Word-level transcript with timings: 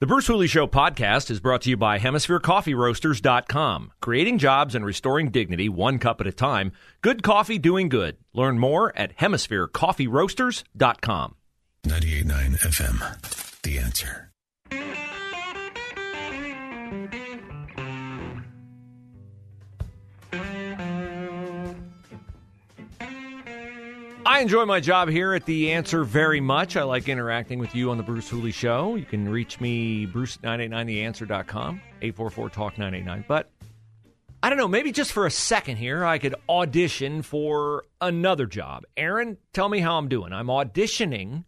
The 0.00 0.06
Bruce 0.06 0.28
Hooley 0.28 0.46
Show 0.46 0.68
podcast 0.68 1.28
is 1.28 1.40
brought 1.40 1.62
to 1.62 1.70
you 1.70 1.76
by 1.76 1.98
HemisphereCoffeeRoasters.com. 1.98 3.90
Creating 4.00 4.38
jobs 4.38 4.76
and 4.76 4.86
restoring 4.86 5.32
dignity 5.32 5.68
one 5.68 5.98
cup 5.98 6.20
at 6.20 6.28
a 6.28 6.32
time. 6.32 6.70
Good 7.02 7.24
coffee 7.24 7.58
doing 7.58 7.88
good. 7.88 8.16
Learn 8.32 8.60
more 8.60 8.96
at 8.96 9.16
HemisphereCoffeeRoasters.com. 9.16 11.34
98.9 11.84 12.58
FM. 12.60 13.62
The 13.62 13.78
answer. 13.80 14.30
I 24.28 24.40
enjoy 24.40 24.66
my 24.66 24.78
job 24.78 25.08
here 25.08 25.32
at 25.32 25.46
The 25.46 25.72
Answer 25.72 26.04
very 26.04 26.38
much. 26.38 26.76
I 26.76 26.82
like 26.82 27.08
interacting 27.08 27.58
with 27.58 27.74
you 27.74 27.90
on 27.90 27.96
The 27.96 28.02
Bruce 28.02 28.28
Hooley 28.28 28.52
Show. 28.52 28.94
You 28.96 29.06
can 29.06 29.26
reach 29.26 29.58
me, 29.58 30.06
bruce989theanswer.com, 30.06 31.80
844-TALK-989. 32.02 33.26
But 33.26 33.50
I 34.42 34.50
don't 34.50 34.58
know, 34.58 34.68
maybe 34.68 34.92
just 34.92 35.12
for 35.12 35.24
a 35.24 35.30
second 35.30 35.78
here, 35.78 36.04
I 36.04 36.18
could 36.18 36.34
audition 36.46 37.22
for 37.22 37.86
another 38.02 38.44
job. 38.44 38.84
Aaron, 38.98 39.38
tell 39.54 39.70
me 39.70 39.78
how 39.78 39.96
I'm 39.96 40.10
doing. 40.10 40.34
I'm 40.34 40.48
auditioning 40.48 41.44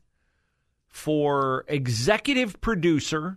for 0.88 1.66
executive 1.68 2.62
producer 2.62 3.36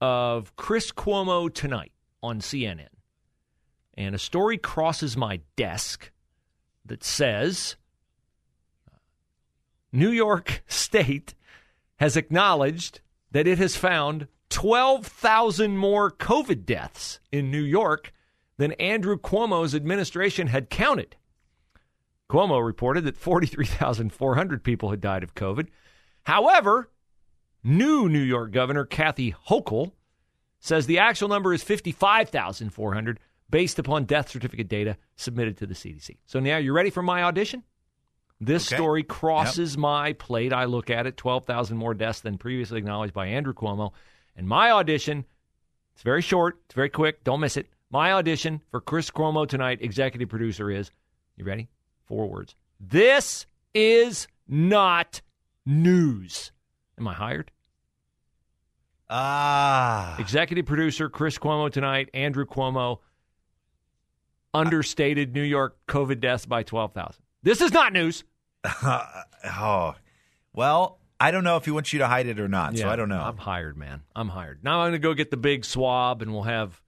of 0.00 0.56
Chris 0.56 0.90
Cuomo 0.90 1.54
Tonight 1.54 1.92
on 2.20 2.40
CNN. 2.40 2.88
And 3.94 4.12
a 4.12 4.18
story 4.18 4.58
crosses 4.58 5.16
my 5.16 5.38
desk 5.54 6.10
that 6.84 7.04
says 7.04 7.76
New 9.92 10.10
York 10.10 10.62
State 10.68 11.34
has 11.96 12.16
acknowledged 12.16 13.00
that 13.30 13.46
it 13.46 13.58
has 13.58 13.76
found 13.76 14.26
12,000 14.48 15.76
more 15.76 16.10
COVID 16.10 16.64
deaths 16.64 17.20
in 17.30 17.50
New 17.50 17.62
York 17.62 18.12
than 18.56 18.72
Andrew 18.72 19.16
Cuomo's 19.16 19.74
administration 19.74 20.48
had 20.48 20.70
counted. 20.70 21.16
Cuomo 22.28 22.64
reported 22.64 23.04
that 23.04 23.16
43,400 23.16 24.62
people 24.62 24.90
had 24.90 25.00
died 25.00 25.22
of 25.22 25.34
COVID. 25.34 25.68
However, 26.24 26.90
new 27.64 28.08
New 28.08 28.20
York 28.20 28.52
Governor 28.52 28.84
Kathy 28.84 29.34
Hochul 29.48 29.92
says 30.60 30.86
the 30.86 30.98
actual 30.98 31.28
number 31.28 31.52
is 31.52 31.62
55,400 31.62 33.18
based 33.48 33.78
upon 33.78 34.04
death 34.04 34.28
certificate 34.28 34.68
data 34.68 34.96
submitted 35.16 35.56
to 35.58 35.66
the 35.66 35.74
CDC. 35.74 36.18
So 36.26 36.38
now 36.38 36.58
you're 36.58 36.74
ready 36.74 36.90
for 36.90 37.02
my 37.02 37.22
audition? 37.22 37.64
This 38.40 38.66
Okay. 38.68 38.76
story 38.76 39.02
crosses 39.02 39.76
my 39.76 40.14
plate. 40.14 40.52
I 40.52 40.64
look 40.64 40.88
at 40.88 41.06
it 41.06 41.16
12,000 41.16 41.76
more 41.76 41.92
deaths 41.94 42.20
than 42.20 42.38
previously 42.38 42.78
acknowledged 42.78 43.12
by 43.12 43.26
Andrew 43.26 43.52
Cuomo. 43.52 43.92
And 44.34 44.48
my 44.48 44.70
audition, 44.70 45.26
it's 45.94 46.02
very 46.02 46.22
short, 46.22 46.58
it's 46.64 46.74
very 46.74 46.88
quick, 46.88 47.22
don't 47.22 47.40
miss 47.40 47.56
it. 47.58 47.68
My 47.90 48.12
audition 48.12 48.62
for 48.70 48.80
Chris 48.80 49.10
Cuomo 49.10 49.46
tonight, 49.46 49.78
executive 49.82 50.28
producer, 50.30 50.70
is 50.70 50.90
you 51.36 51.44
ready? 51.44 51.68
Four 52.06 52.28
words. 52.28 52.54
This 52.80 53.46
is 53.74 54.26
not 54.48 55.20
news. 55.66 56.50
Am 56.98 57.06
I 57.08 57.12
hired? 57.14 57.50
Ah. 59.10 60.16
Executive 60.18 60.66
producer 60.66 61.08
Chris 61.08 61.36
Cuomo 61.38 61.70
tonight, 61.70 62.08
Andrew 62.14 62.46
Cuomo 62.46 63.00
understated 64.54 65.34
New 65.34 65.42
York 65.42 65.76
COVID 65.88 66.20
deaths 66.20 66.46
by 66.46 66.62
12,000. 66.62 67.22
This 67.42 67.60
is 67.60 67.72
not 67.72 67.92
news. 67.92 68.24
oh. 68.82 69.94
Well, 70.52 70.98
I 71.18 71.30
don't 71.30 71.44
know 71.44 71.56
if 71.56 71.64
he 71.64 71.70
wants 71.70 71.92
you 71.92 71.98
to 72.00 72.06
hide 72.06 72.26
it 72.26 72.40
or 72.40 72.48
not, 72.48 72.76
so 72.76 72.88
I 72.88 72.96
don't 72.96 73.08
know. 73.08 73.20
I'm 73.20 73.36
hired, 73.36 73.76
man. 73.76 74.02
I'm 74.16 74.28
hired. 74.28 74.64
Now 74.64 74.80
I'm 74.80 74.90
going 74.90 74.92
to 74.92 74.98
go 74.98 75.14
get 75.14 75.30
the 75.30 75.36
big 75.36 75.64
swab, 75.64 76.22
and 76.22 76.32
we'll 76.32 76.42
have 76.44 76.80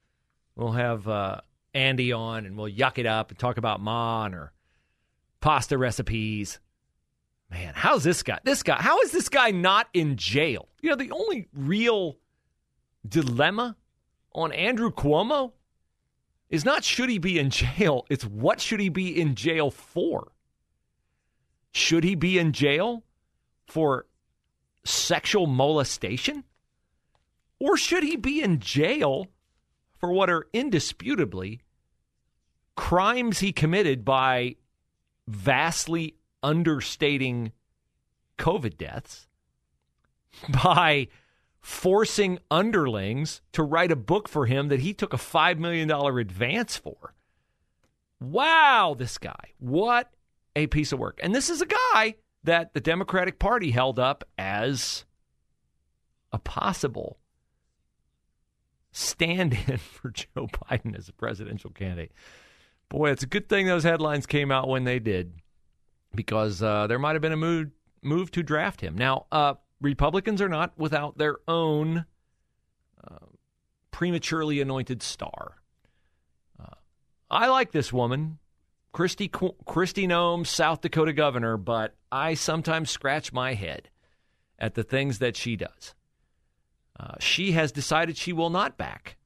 we'll 0.56 0.72
have 0.72 1.06
uh, 1.06 1.40
Andy 1.74 2.12
on, 2.12 2.46
and 2.46 2.56
we'll 2.56 2.72
yuck 2.72 2.98
it 2.98 3.06
up 3.06 3.30
and 3.30 3.38
talk 3.38 3.58
about 3.58 3.80
mon 3.80 4.34
or 4.34 4.52
pasta 5.40 5.76
recipes. 5.76 6.60
Man, 7.50 7.74
how's 7.76 8.02
this 8.02 8.22
guy? 8.22 8.38
This 8.44 8.62
guy? 8.62 8.76
How 8.80 9.00
is 9.00 9.12
this 9.12 9.28
guy 9.28 9.50
not 9.50 9.88
in 9.92 10.16
jail? 10.16 10.68
You 10.80 10.90
know, 10.90 10.96
the 10.96 11.10
only 11.12 11.48
real 11.52 12.16
dilemma 13.06 13.76
on 14.34 14.52
Andrew 14.52 14.90
Cuomo 14.90 15.52
is 16.48 16.64
not 16.64 16.84
should 16.84 17.10
he 17.10 17.18
be 17.18 17.38
in 17.38 17.50
jail. 17.50 18.06
It's 18.08 18.24
what 18.24 18.60
should 18.60 18.80
he 18.80 18.88
be 18.88 19.20
in 19.20 19.34
jail 19.34 19.70
for? 19.70 20.32
Should 21.72 22.04
he 22.04 22.14
be 22.14 22.38
in 22.38 22.52
jail 22.52 23.02
for 23.66 24.06
sexual 24.84 25.46
molestation? 25.46 26.44
Or 27.58 27.76
should 27.76 28.02
he 28.02 28.16
be 28.16 28.42
in 28.42 28.60
jail 28.60 29.28
for 29.98 30.12
what 30.12 30.28
are 30.28 30.46
indisputably 30.52 31.62
crimes 32.74 33.38
he 33.38 33.52
committed 33.52 34.04
by 34.04 34.56
vastly 35.28 36.16
understating 36.42 37.52
COVID 38.38 38.76
deaths, 38.76 39.28
by 40.62 41.08
forcing 41.60 42.38
underlings 42.50 43.40
to 43.52 43.62
write 43.62 43.92
a 43.92 43.96
book 43.96 44.28
for 44.28 44.46
him 44.46 44.68
that 44.68 44.80
he 44.80 44.92
took 44.92 45.14
a 45.14 45.18
$5 45.18 45.58
million 45.58 45.90
advance 45.90 46.76
for? 46.76 47.14
Wow, 48.20 48.96
this 48.98 49.18
guy. 49.18 49.52
What 49.58 50.10
a 50.56 50.66
piece 50.66 50.92
of 50.92 50.98
work. 50.98 51.18
And 51.22 51.34
this 51.34 51.50
is 51.50 51.60
a 51.60 51.66
guy 51.66 52.16
that 52.44 52.74
the 52.74 52.80
Democratic 52.80 53.38
Party 53.38 53.70
held 53.70 53.98
up 53.98 54.24
as 54.36 55.04
a 56.32 56.38
possible 56.38 57.18
stand 58.90 59.56
in 59.66 59.76
for 59.78 60.10
Joe 60.10 60.48
Biden 60.48 60.96
as 60.96 61.08
a 61.08 61.12
presidential 61.12 61.70
candidate. 61.70 62.12
Boy, 62.88 63.10
it's 63.10 63.22
a 63.22 63.26
good 63.26 63.48
thing 63.48 63.66
those 63.66 63.84
headlines 63.84 64.26
came 64.26 64.50
out 64.50 64.68
when 64.68 64.84
they 64.84 64.98
did 64.98 65.32
because 66.14 66.62
uh, 66.62 66.86
there 66.86 66.98
might 66.98 67.14
have 67.14 67.22
been 67.22 67.32
a 67.32 67.38
move, 67.38 67.70
move 68.02 68.30
to 68.32 68.42
draft 68.42 68.82
him. 68.82 68.96
Now, 68.96 69.26
uh, 69.32 69.54
Republicans 69.80 70.42
are 70.42 70.48
not 70.48 70.78
without 70.78 71.16
their 71.16 71.38
own 71.48 72.04
uh, 73.02 73.26
prematurely 73.90 74.60
anointed 74.60 75.02
star. 75.02 75.56
Uh, 76.60 76.74
I 77.30 77.48
like 77.48 77.72
this 77.72 77.92
woman, 77.92 78.38
Kristi 78.92 79.30
Kristi 79.30 80.06
Noem, 80.06 80.46
South 80.46 80.82
Dakota 80.82 81.12
governor, 81.12 81.56
but 81.56 81.94
I 82.10 82.34
sometimes 82.34 82.90
scratch 82.90 83.32
my 83.32 83.54
head 83.54 83.88
at 84.58 84.74
the 84.74 84.82
things 84.82 85.18
that 85.18 85.36
she 85.36 85.56
does. 85.56 85.94
Uh, 86.98 87.14
she 87.18 87.52
has 87.52 87.72
decided 87.72 88.16
she 88.16 88.32
will 88.32 88.50
not 88.50 88.76
back 88.76 89.16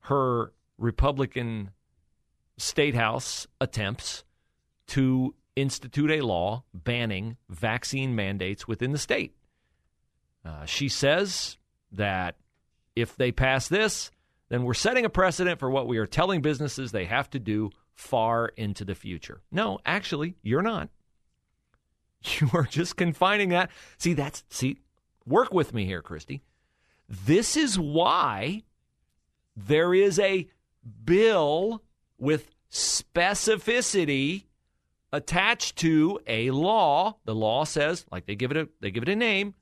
her 0.00 0.52
Republican 0.76 1.70
state 2.58 2.94
house 2.94 3.46
attempts 3.60 4.22
to 4.86 5.34
institute 5.56 6.10
a 6.10 6.20
law 6.20 6.62
banning 6.74 7.36
vaccine 7.48 8.14
mandates 8.14 8.68
within 8.68 8.92
the 8.92 8.98
state. 8.98 9.34
Uh, 10.44 10.66
she 10.66 10.88
says 10.88 11.56
that 11.92 12.36
if 12.94 13.16
they 13.16 13.32
pass 13.32 13.68
this, 13.68 14.10
then 14.50 14.64
we're 14.64 14.74
setting 14.74 15.04
a 15.04 15.10
precedent 15.10 15.58
for 15.58 15.70
what 15.70 15.88
we 15.88 15.96
are 15.96 16.06
telling 16.06 16.42
businesses 16.42 16.92
they 16.92 17.06
have 17.06 17.30
to 17.30 17.38
do 17.38 17.70
far 17.94 18.48
into 18.48 18.84
the 18.84 18.94
future. 18.94 19.40
No, 19.50 19.78
actually, 19.84 20.36
you're 20.42 20.62
not. 20.62 20.88
You 22.40 22.48
are 22.54 22.64
just 22.64 22.96
confining 22.96 23.50
that. 23.50 23.70
See, 23.98 24.14
that's, 24.14 24.44
see, 24.48 24.78
work 25.26 25.52
with 25.52 25.74
me 25.74 25.84
here, 25.84 26.00
Kristi. 26.00 26.40
This 27.06 27.54
is 27.54 27.78
why 27.78 28.62
there 29.54 29.92
is 29.92 30.18
a 30.18 30.48
bill 31.04 31.82
with 32.18 32.50
specificity 32.70 34.44
attached 35.12 35.76
to 35.76 36.18
a 36.26 36.50
law. 36.50 37.18
The 37.24 37.34
law 37.34 37.64
says, 37.64 38.04
like 38.10 38.26
they 38.26 38.34
give 38.34 38.50
it 38.50 38.56
a 38.56 38.68
they 38.80 38.90
give 38.90 39.02
it 39.02 39.08
a 39.08 39.16
name, 39.16 39.54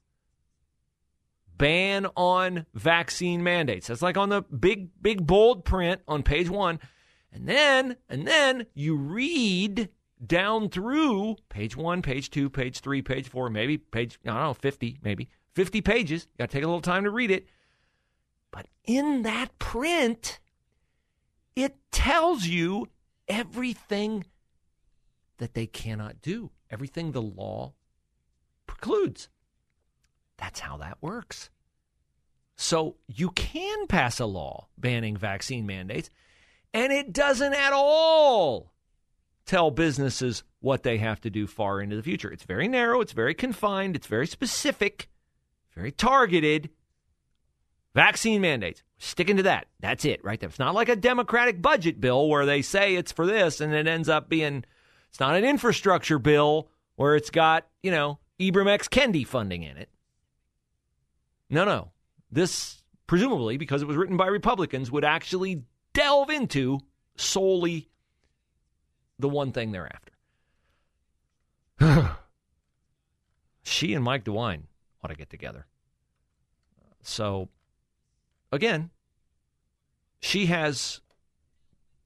ban 1.58 2.06
on 2.16 2.66
vaccine 2.74 3.42
mandates. 3.42 3.88
That's 3.88 4.02
like 4.02 4.16
on 4.16 4.30
the 4.30 4.42
big 4.42 4.90
big 5.00 5.26
bold 5.26 5.64
print 5.64 6.00
on 6.08 6.22
page 6.22 6.48
1. 6.48 6.80
And 7.32 7.48
then 7.48 7.96
and 8.08 8.26
then 8.26 8.66
you 8.74 8.96
read 8.96 9.88
down 10.24 10.68
through 10.68 11.36
page 11.48 11.76
1, 11.76 12.02
page 12.02 12.30
2, 12.30 12.50
page 12.50 12.80
3, 12.80 13.02
page 13.02 13.28
4, 13.28 13.50
maybe 13.50 13.78
page 13.78 14.18
I 14.24 14.28
don't 14.28 14.42
know 14.42 14.54
50, 14.54 14.98
maybe 15.02 15.28
50 15.54 15.80
pages. 15.80 16.28
You 16.32 16.38
got 16.38 16.50
to 16.50 16.56
take 16.56 16.64
a 16.64 16.66
little 16.66 16.80
time 16.80 17.04
to 17.04 17.10
read 17.10 17.30
it. 17.30 17.46
But 18.50 18.66
in 18.84 19.22
that 19.22 19.58
print, 19.58 20.40
it 21.56 21.76
tells 21.90 22.46
you 22.46 22.88
everything 23.28 24.26
that 25.38 25.54
they 25.54 25.66
cannot 25.66 26.22
do, 26.22 26.50
everything 26.70 27.12
the 27.12 27.22
law 27.22 27.72
precludes. 28.66 29.28
That's 30.36 30.60
how 30.60 30.76
that 30.78 30.98
works. 31.00 31.50
So 32.56 32.96
you 33.08 33.30
can 33.30 33.86
pass 33.86 34.20
a 34.20 34.26
law 34.26 34.68
banning 34.78 35.16
vaccine 35.16 35.66
mandates, 35.66 36.10
and 36.74 36.92
it 36.92 37.12
doesn't 37.12 37.54
at 37.54 37.72
all 37.72 38.72
tell 39.44 39.70
businesses 39.70 40.44
what 40.60 40.82
they 40.82 40.98
have 40.98 41.20
to 41.20 41.30
do 41.30 41.46
far 41.46 41.80
into 41.80 41.96
the 41.96 42.02
future. 42.02 42.30
It's 42.30 42.44
very 42.44 42.68
narrow, 42.68 43.00
it's 43.00 43.12
very 43.12 43.34
confined, 43.34 43.96
it's 43.96 44.06
very 44.06 44.26
specific, 44.26 45.08
very 45.74 45.90
targeted. 45.90 46.70
Vaccine 47.94 48.40
mandates, 48.40 48.82
sticking 48.96 49.36
to 49.36 49.42
that. 49.42 49.66
That's 49.80 50.04
it, 50.04 50.24
right 50.24 50.40
there. 50.40 50.48
It's 50.48 50.58
not 50.58 50.74
like 50.74 50.88
a 50.88 50.96
Democratic 50.96 51.60
budget 51.60 52.00
bill 52.00 52.28
where 52.28 52.46
they 52.46 52.62
say 52.62 52.94
it's 52.94 53.12
for 53.12 53.26
this 53.26 53.60
and 53.60 53.74
it 53.74 53.86
ends 53.86 54.08
up 54.08 54.28
being, 54.30 54.64
it's 55.10 55.20
not 55.20 55.36
an 55.36 55.44
infrastructure 55.44 56.18
bill 56.18 56.68
where 56.96 57.16
it's 57.16 57.30
got, 57.30 57.66
you 57.82 57.90
know, 57.90 58.18
Ibram 58.40 58.68
X. 58.68 58.88
Kendi 58.88 59.26
funding 59.26 59.62
in 59.62 59.76
it. 59.76 59.90
No, 61.50 61.64
no. 61.64 61.90
This, 62.30 62.82
presumably, 63.06 63.58
because 63.58 63.82
it 63.82 63.88
was 63.88 63.96
written 63.96 64.16
by 64.16 64.26
Republicans, 64.26 64.90
would 64.90 65.04
actually 65.04 65.62
delve 65.94 66.30
into 66.30 66.80
solely 67.16 67.88
the 69.18 69.28
one 69.28 69.52
thing 69.52 69.72
they're 69.72 69.90
after. 69.92 70.12
she 73.62 73.94
and 73.94 74.04
Mike 74.04 74.24
DeWine 74.24 74.62
ought 75.02 75.08
to 75.08 75.14
get 75.14 75.30
together. 75.30 75.66
So, 77.02 77.48
again, 78.50 78.90
she 80.20 80.46
has 80.46 81.00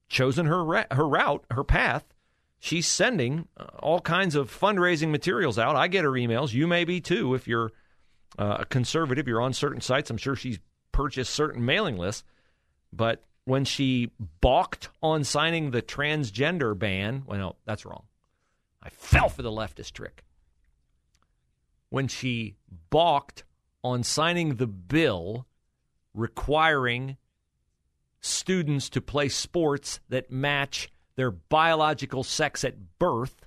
chosen 0.09 0.47
her 0.47 0.87
her 0.91 1.09
route, 1.09 1.45
her 1.51 1.65
path. 1.65 2.05
She's 2.59 2.87
sending 2.87 3.49
uh, 3.57 3.65
all 3.81 4.01
kinds 4.01 4.35
of 4.35 4.51
fundraising 4.51 5.11
materials 5.11 5.59
out. 5.59 5.77
I 5.77 5.89
get 5.89 6.05
her 6.05 6.13
emails. 6.13 6.55
You 6.55 6.67
may 6.67 6.85
be 6.85 7.01
too 7.01 7.35
if 7.35 7.47
you're 7.47 7.73
uh, 8.39 8.59
a 8.61 8.65
conservative. 8.65 9.29
You're 9.29 9.43
on 9.43 9.53
certain 9.53 9.83
sites. 9.83 10.11
I'm 10.11 10.17
sure 10.17 10.35
she's 10.35 10.59
purchased 10.91 11.35
certain 11.35 11.65
mailing 11.65 11.99
lists. 11.99 12.25
But 12.93 13.23
when 13.47 13.65
she 13.65 14.11
balked 14.41 14.91
on 15.03 15.25
signing 15.25 15.71
the 15.71 15.81
transgender 15.81 16.79
ban, 16.79 17.23
well, 17.27 17.39
no, 17.39 17.57
that's 17.65 17.87
wrong. 17.87 18.03
I 18.83 18.91
fell 18.91 19.29
for 19.29 19.43
the 19.43 19.51
leftist 19.51 19.93
trick. 19.93 20.25
When 21.89 22.09
she 22.09 22.57
balked 22.91 23.45
on 23.83 24.03
signing 24.03 24.57
the 24.57 24.67
bill 24.67 25.47
requiring 26.13 27.17
students 28.21 28.89
to 28.91 29.01
play 29.01 29.29
sports 29.29 30.01
that 30.09 30.31
match 30.31 30.91
their 31.15 31.31
biological 31.31 32.25
sex 32.25 32.65
at 32.65 32.99
birth. 32.99 33.47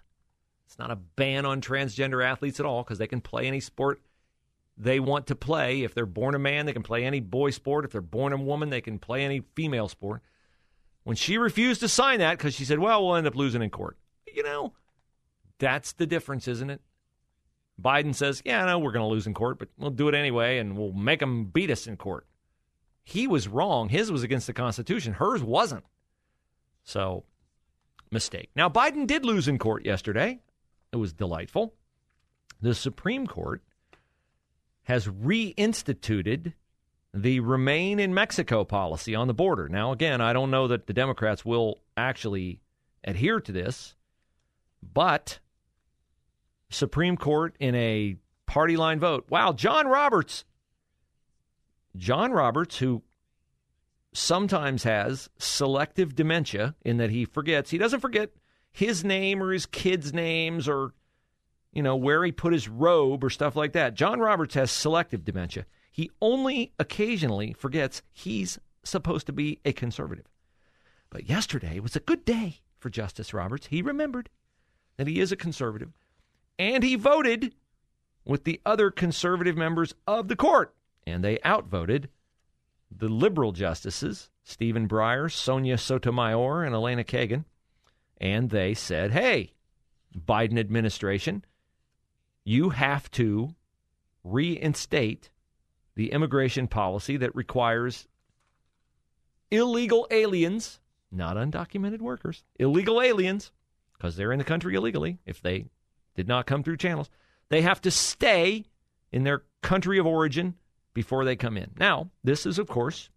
It's 0.66 0.80
not 0.80 0.92
a 0.92 0.96
ban 0.96 1.46
on 1.46 1.60
transgender 1.60 2.26
athletes 2.26 2.60
at 2.60 2.66
all 2.66 2.84
because 2.84 3.00
they 3.00 3.08
can 3.08 3.22
play 3.22 3.48
any 3.48 3.60
sport 3.60 4.02
they 4.80 5.02
want 5.02 5.28
to 5.28 5.36
play. 5.36 5.84
If 5.84 5.94
they're 5.94 6.06
born 6.06 6.34
a 6.34 6.40
man, 6.40 6.66
they 6.66 6.74
can 6.74 6.84
play 6.84 7.04
any 7.04 7.20
boy 7.20 7.52
sport. 7.52 7.84
If 7.84 7.92
they're 7.92 8.02
born 8.02 8.32
a 8.32 8.38
woman, 8.38 8.70
they 8.70 8.82
can 8.82 8.98
play 8.98 9.26
any 9.26 9.42
female 9.54 9.90
sport. 9.90 10.22
When 11.04 11.18
she 11.18 11.38
refused 11.38 11.82
to 11.82 11.90
sign 11.90 12.20
that 12.20 12.38
because 12.38 12.56
she 12.56 12.66
said, 12.66 12.80
well, 12.80 13.06
we'll 13.06 13.18
end 13.18 13.28
up 13.28 13.36
losing 13.36 13.62
in 13.62 13.70
court. 13.70 13.98
You 14.34 14.44
know, 14.44 14.74
that's 15.60 15.92
the 15.94 16.08
difference, 16.08 16.48
isn't 16.48 16.70
it? 16.70 16.82
Biden 17.82 18.16
says, 18.16 18.42
yeah, 18.46 18.66
no, 18.66 18.80
we're 18.80 18.92
going 18.92 19.08
to 19.08 19.14
lose 19.14 19.28
in 19.28 19.34
court, 19.34 19.60
but 19.60 19.70
we'll 19.78 19.92
do 19.92 20.08
it 20.08 20.16
anyway 20.16 20.58
and 20.58 20.78
we'll 20.78 20.94
make 20.94 21.20
them 21.20 21.46
beat 21.46 21.72
us 21.72 21.88
in 21.88 21.98
court. 21.98 22.26
He 23.04 23.28
was 23.28 23.48
wrong. 23.48 23.90
His 23.90 24.12
was 24.12 24.24
against 24.24 24.48
the 24.48 24.54
Constitution, 24.54 25.14
hers 25.14 25.44
wasn't. 25.44 25.86
So, 26.84 27.26
mistake. 28.12 28.50
Now, 28.56 28.70
Biden 28.70 29.08
did 29.08 29.26
lose 29.26 29.48
in 29.48 29.58
court 29.58 29.86
yesterday. 29.86 30.40
It 30.92 30.98
was 30.98 31.14
delightful. 31.14 31.74
The 32.62 32.76
Supreme 32.76 33.26
Court 33.26 33.64
has 34.90 35.06
reinstituted 35.06 36.52
the 37.14 37.40
remain 37.42 38.00
in 38.00 38.12
Mexico 38.12 38.64
policy 38.64 39.14
on 39.14 39.28
the 39.28 39.36
border. 39.36 39.70
Now, 39.70 39.92
again, 39.92 40.20
I 40.20 40.34
don't 40.34 40.50
know 40.50 40.68
that 40.68 40.88
the 40.88 40.94
Democrats 40.94 41.46
will 41.46 41.78
actually 41.96 42.60
adhere 43.04 43.40
to 43.40 43.52
this, 43.52 43.94
but 44.82 45.38
Supreme 46.72 47.18
Court 47.18 47.56
in 47.60 47.76
a 47.76 48.16
party 48.48 48.78
line 48.78 49.00
vote. 49.00 49.28
Wow, 49.30 49.54
John 49.54 49.88
Roberts. 49.88 50.44
John 51.96 52.32
Roberts, 52.32 52.80
who 52.80 53.04
sometimes 54.12 54.86
has 54.86 55.30
selective 55.38 56.16
dementia 56.16 56.74
in 56.84 56.98
that 56.98 57.12
he 57.12 57.26
forgets, 57.26 57.70
he 57.70 57.78
doesn't 57.78 58.00
forget 58.00 58.32
his 58.72 59.04
name 59.04 59.44
or 59.44 59.54
his 59.54 59.68
kids' 59.68 60.16
names 60.16 60.68
or 60.68 60.94
you 61.72 61.84
know, 61.84 61.96
where 61.96 62.24
he 62.24 62.32
put 62.32 62.54
his 62.54 62.68
robe 62.68 63.24
or 63.24 63.30
stuff 63.30 63.56
like 63.56 63.74
that. 63.74 63.94
John 63.94 64.20
Roberts 64.20 64.56
has 64.56 64.72
selective 64.72 65.24
dementia. 65.24 65.66
He 65.92 66.12
only 66.22 66.74
occasionally 66.80 67.54
forgets 67.54 68.02
he's 68.12 68.60
supposed 68.84 69.26
to 69.28 69.34
be 69.34 69.60
a 69.66 69.74
conservative. 69.74 70.26
But 71.10 71.28
yesterday 71.28 71.80
was 71.80 71.96
a 71.96 72.02
good 72.02 72.26
day 72.26 72.62
for 72.78 72.90
Justice 72.90 73.34
Roberts. 73.34 73.68
He 73.68 73.82
remembered 73.82 74.30
that 74.98 75.08
he 75.08 75.20
is 75.20 75.32
a 75.32 75.38
conservative, 75.38 75.92
and 76.58 76.84
he 76.84 76.96
voted 76.96 77.54
with 78.26 78.44
the 78.44 78.62
other 78.66 78.92
conservative 78.92 79.58
members 79.58 79.94
of 80.08 80.28
the 80.28 80.36
court, 80.36 80.76
and 81.06 81.24
they 81.24 81.40
outvoted 81.46 82.10
the 82.92 83.08
liberal 83.08 83.52
justices, 83.52 84.30
Stephen 84.44 84.88
Breyer, 84.88 85.32
Sonia 85.32 85.78
Sotomayor, 85.78 86.64
and 86.64 86.74
Elena 86.74 87.04
Kagan, 87.04 87.46
and 88.20 88.50
they 88.50 88.74
said, 88.74 89.12
hey, 89.12 89.54
Biden 90.18 90.60
administration, 90.60 91.46
you 92.44 92.70
have 92.70 93.10
to 93.12 93.56
reinstate 94.24 95.30
the 95.96 96.12
immigration 96.12 96.68
policy 96.68 97.18
that 97.18 97.36
requires 97.36 98.08
illegal 99.52 100.08
aliens, 100.12 100.80
not 101.12 101.36
undocumented 101.36 102.00
workers, 102.00 102.44
illegal 102.58 103.02
aliens, 103.02 103.52
because 103.98 104.16
they're 104.16 104.32
in 104.32 104.40
the 104.40 104.46
country 104.46 104.76
illegally 104.76 105.20
if 105.26 105.42
they 105.42 105.66
did 106.16 106.28
not 106.28 106.46
come 106.46 106.64
through 106.64 106.78
channels, 106.78 107.10
they 107.50 107.62
have 107.62 107.82
to 107.82 107.92
stay 107.92 108.66
in 109.12 109.24
their 109.24 109.44
country 109.62 109.98
of 109.98 110.06
origin 110.06 110.56
before 110.94 111.26
they 111.26 111.36
come 111.36 111.58
in. 111.58 111.72
Now, 111.78 112.10
this 112.24 112.46
is, 112.46 112.60
of 112.60 112.68
course, 112.68 113.10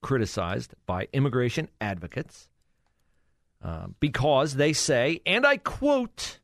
criticized 0.00 0.74
by 0.86 1.08
immigration 1.12 1.68
advocates 1.80 2.48
uh, 3.62 3.86
because 4.00 4.54
they 4.54 4.72
say, 4.72 5.20
and 5.26 5.46
I 5.46 5.56
quote, 5.56 6.38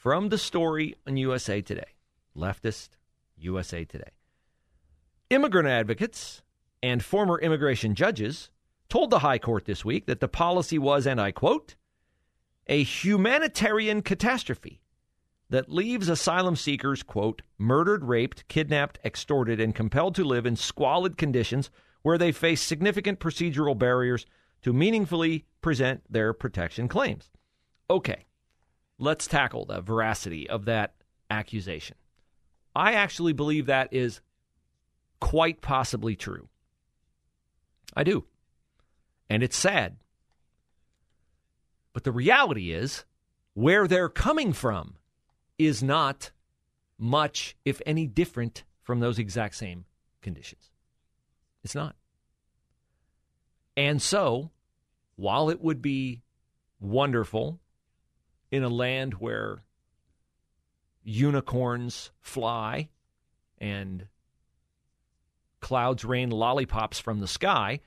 from 0.00 0.30
the 0.30 0.38
story 0.38 0.94
on 1.06 1.18
USA 1.18 1.60
Today, 1.60 1.92
leftist 2.34 2.88
USA 3.36 3.84
Today. 3.84 4.08
Immigrant 5.28 5.68
advocates 5.68 6.40
and 6.82 7.04
former 7.04 7.38
immigration 7.38 7.94
judges 7.94 8.48
told 8.88 9.10
the 9.10 9.18
High 9.18 9.36
Court 9.36 9.66
this 9.66 9.84
week 9.84 10.06
that 10.06 10.20
the 10.20 10.26
policy 10.26 10.78
was, 10.78 11.06
and 11.06 11.20
I 11.20 11.32
quote, 11.32 11.74
a 12.66 12.82
humanitarian 12.82 14.00
catastrophe 14.00 14.80
that 15.50 15.70
leaves 15.70 16.08
asylum 16.08 16.56
seekers, 16.56 17.02
quote, 17.02 17.42
murdered, 17.58 18.04
raped, 18.04 18.48
kidnapped, 18.48 18.98
extorted, 19.04 19.60
and 19.60 19.74
compelled 19.74 20.14
to 20.14 20.24
live 20.24 20.46
in 20.46 20.56
squalid 20.56 21.18
conditions 21.18 21.70
where 22.00 22.16
they 22.16 22.32
face 22.32 22.62
significant 22.62 23.20
procedural 23.20 23.76
barriers 23.76 24.24
to 24.62 24.72
meaningfully 24.72 25.44
present 25.60 26.02
their 26.10 26.32
protection 26.32 26.88
claims. 26.88 27.28
Okay, 27.90 28.24
let's 29.00 29.26
tackle 29.26 29.64
the 29.64 29.80
veracity 29.80 30.48
of 30.48 30.66
that 30.66 30.94
accusation. 31.30 31.96
I 32.76 32.92
actually 32.92 33.32
believe 33.32 33.66
that 33.66 33.92
is 33.92 34.20
quite 35.20 35.60
possibly 35.60 36.14
true. 36.14 36.48
I 37.96 38.04
do. 38.04 38.26
And 39.28 39.42
it's 39.42 39.56
sad. 39.56 39.96
But 41.92 42.04
the 42.04 42.12
reality 42.12 42.72
is, 42.72 43.04
where 43.54 43.88
they're 43.88 44.08
coming 44.08 44.52
from 44.52 44.94
is 45.58 45.82
not 45.82 46.30
much, 46.98 47.56
if 47.64 47.82
any, 47.84 48.06
different 48.06 48.64
from 48.82 49.00
those 49.00 49.18
exact 49.18 49.56
same 49.56 49.86
conditions. 50.22 50.70
It's 51.64 51.74
not. 51.74 51.96
And 53.76 54.00
so, 54.00 54.50
while 55.16 55.50
it 55.50 55.60
would 55.60 55.82
be 55.82 56.22
wonderful 56.80 57.60
in 58.50 58.62
a 58.62 58.68
land 58.68 59.14
where 59.14 59.62
unicorns 61.02 62.10
fly 62.20 62.88
and 63.58 64.06
clouds 65.60 66.04
rain 66.04 66.30
lollipops 66.30 66.98
from 66.98 67.20
the 67.20 67.28
sky. 67.28 67.80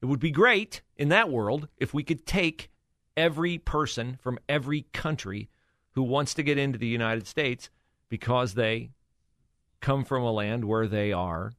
It 0.00 0.06
would 0.06 0.20
be 0.20 0.30
great 0.30 0.82
in 0.96 1.08
that 1.10 1.30
world 1.30 1.68
if 1.76 1.92
we 1.92 2.02
could 2.02 2.26
take 2.26 2.70
every 3.16 3.58
person 3.58 4.18
from 4.20 4.38
every 4.48 4.82
country 4.92 5.48
who 5.92 6.02
wants 6.02 6.34
to 6.34 6.42
get 6.42 6.58
into 6.58 6.78
the 6.78 6.86
United 6.86 7.26
States 7.26 7.70
because 8.08 8.54
they 8.54 8.90
come 9.80 10.04
from 10.04 10.22
a 10.22 10.32
land 10.32 10.64
where 10.64 10.86
they 10.86 11.12
are 11.12 11.52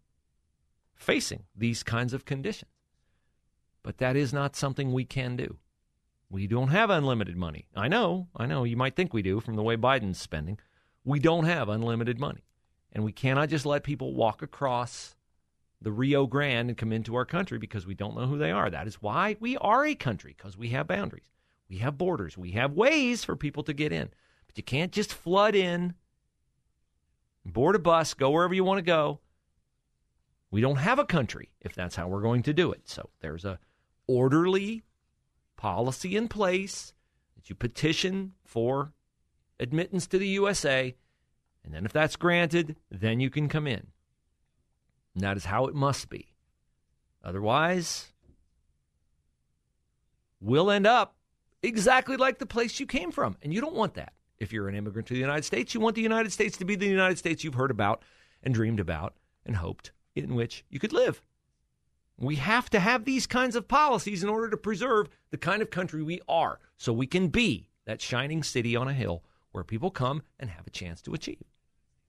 facing 0.96 1.44
these 1.56 1.84
kinds 1.84 2.14
of 2.14 2.26
conditions. 2.26 2.72
But 3.84 3.98
that 3.98 4.16
is 4.16 4.34
not 4.34 4.56
something 4.56 4.92
we 4.92 5.06
can 5.06 5.36
do. 5.36 5.58
We 6.30 6.46
don't 6.46 6.68
have 6.70 6.90
unlimited 6.90 7.36
money. 7.36 7.68
I 7.76 7.88
know, 7.88 8.28
I 8.36 8.46
know, 8.46 8.64
you 8.64 8.78
might 8.78 8.96
think 8.96 9.14
we 9.14 9.22
do 9.22 9.40
from 9.40 9.56
the 9.56 9.64
way 9.64 9.76
Biden's 9.76 10.20
spending. 10.20 10.60
We 11.04 11.20
don't 11.20 11.46
have 11.46 11.70
unlimited 11.70 12.20
money. 12.20 12.44
And 12.92 13.04
we 13.04 13.12
cannot 13.12 13.50
just 13.50 13.66
let 13.66 13.84
people 13.84 14.14
walk 14.14 14.42
across 14.42 15.16
the 15.82 15.92
Rio 15.92 16.28
Grande 16.28 16.70
and 16.70 16.78
come 16.78 16.92
into 16.92 17.16
our 17.16 17.26
country 17.26 17.58
because 17.58 17.88
we 17.88 17.96
don't 17.96 18.16
know 18.16 18.28
who 18.28 18.38
they 18.38 18.52
are. 18.52 18.70
That 18.70 18.88
is 18.88 19.02
why 19.02 19.38
we 19.40 19.58
are 19.58 19.86
a 19.86 19.96
country, 19.96 20.36
because 20.38 20.58
we 20.58 20.70
have 20.70 20.88
boundaries, 20.88 21.30
we 21.70 21.78
have 21.78 21.98
borders, 21.98 22.38
we 22.38 22.52
have 22.52 22.74
ways 22.74 23.24
for 23.24 23.36
people 23.36 23.64
to 23.64 23.74
get 23.74 23.92
in. 23.92 24.10
But 24.46 24.58
you 24.58 24.64
can't 24.64 24.92
just 24.92 25.14
flood 25.14 25.56
in, 25.56 25.94
board 27.46 27.76
a 27.76 27.80
bus, 27.80 28.14
go 28.14 28.30
wherever 28.32 28.54
you 28.54 28.64
want 28.64 28.80
to 28.80 28.84
go. 28.84 29.20
We 30.52 30.62
don't 30.62 30.78
have 30.78 31.00
a 31.00 31.06
country 31.06 31.50
if 31.62 31.74
that's 31.74 31.96
how 31.96 32.08
we're 32.08 32.22
going 32.22 32.44
to 32.44 32.54
do 32.54 32.72
it. 32.72 32.90
So 32.90 33.10
there's 33.22 33.46
a 33.46 33.60
orderly 34.08 34.84
policy 35.60 36.16
in 36.16 36.30
place 36.30 36.94
that 37.36 37.50
you 37.50 37.56
petition 37.56 38.32
for 38.46 38.94
admittance 39.60 40.08
to 40.08 40.18
the 40.18 40.28
USA. 40.30 40.96
And 41.66 41.74
then 41.74 41.84
if 41.84 41.92
that's 41.92 42.16
granted, 42.16 42.78
then 42.90 43.20
you 43.20 43.30
can 43.30 43.50
come 43.50 43.68
in. 43.68 43.88
And 45.14 45.24
that 45.24 45.36
is 45.36 45.44
how 45.44 45.66
it 45.66 45.76
must 45.76 46.10
be. 46.10 46.34
Otherwise, 47.26 48.14
we'll 50.40 50.72
end 50.72 50.88
up 50.88 51.18
exactly 51.62 52.16
like 52.16 52.40
the 52.40 52.46
place 52.46 52.80
you 52.80 52.86
came 52.86 53.12
from. 53.12 53.36
And 53.42 53.54
you 53.54 53.60
don't 53.60 53.76
want 53.76 53.96
that. 53.96 54.14
If 54.38 54.54
you're 54.54 54.70
an 54.70 54.76
immigrant 54.76 55.10
to 55.10 55.14
the 55.14 55.20
United 55.20 55.44
States, 55.44 55.74
you 55.74 55.82
want 55.82 55.98
the 55.98 56.02
United 56.02 56.32
States 56.32 56.56
to 56.56 56.66
be 56.66 56.78
the 56.78 56.88
United 56.88 57.18
States 57.18 57.44
you've 57.44 57.56
heard 57.56 57.72
about 57.72 58.02
and 58.42 58.54
dreamed 58.54 58.80
about 58.80 59.14
and 59.46 59.58
hoped 59.58 59.92
in 60.16 60.36
which 60.36 60.64
you 60.70 60.80
could 60.80 60.94
live. 60.94 61.22
We 62.22 62.36
have 62.36 62.70
to 62.72 62.80
have 62.82 63.06
these 63.06 63.28
kinds 63.28 63.56
of 63.56 63.70
policies 63.70 64.24
in 64.24 64.30
order 64.30 64.50
to 64.50 64.58
preserve 64.58 65.08
the 65.32 65.38
kind 65.38 65.62
of 65.62 65.70
country 65.70 66.04
we 66.04 66.20
are 66.28 66.60
so 66.78 66.92
we 66.92 67.08
can 67.08 67.30
be 67.30 67.70
that 67.86 68.02
shining 68.02 68.44
city 68.44 68.76
on 68.76 68.90
a 68.90 68.94
hill 68.94 69.24
where 69.54 69.64
people 69.64 69.90
come 69.90 70.22
and 70.38 70.50
have 70.50 70.68
a 70.68 70.72
chance 70.72 71.02
to 71.04 71.14
achieve. 71.14 71.44